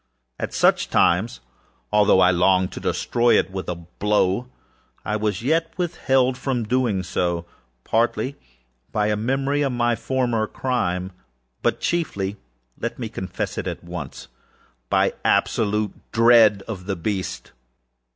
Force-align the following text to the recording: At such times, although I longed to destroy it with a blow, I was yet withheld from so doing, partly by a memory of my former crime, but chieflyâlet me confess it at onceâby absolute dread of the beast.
At 0.39 0.51
such 0.51 0.89
times, 0.89 1.41
although 1.91 2.21
I 2.21 2.31
longed 2.31 2.71
to 2.71 2.79
destroy 2.79 3.37
it 3.37 3.51
with 3.51 3.69
a 3.69 3.75
blow, 3.75 4.49
I 5.05 5.15
was 5.15 5.43
yet 5.43 5.73
withheld 5.77 6.39
from 6.39 6.63
so 6.63 6.65
doing, 6.67 7.45
partly 7.83 8.35
by 8.91 9.09
a 9.09 9.15
memory 9.15 9.61
of 9.61 9.73
my 9.73 9.95
former 9.95 10.47
crime, 10.47 11.11
but 11.61 11.79
chieflyâlet 11.81 12.97
me 12.97 13.09
confess 13.09 13.59
it 13.59 13.67
at 13.67 13.85
onceâby 13.85 15.13
absolute 15.23 15.91
dread 16.11 16.63
of 16.67 16.87
the 16.87 16.95
beast. 16.95 17.51